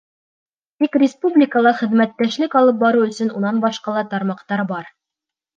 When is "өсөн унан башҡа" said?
3.11-3.97